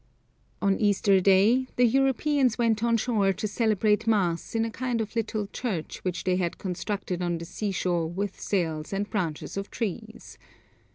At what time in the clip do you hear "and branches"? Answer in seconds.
8.93-9.57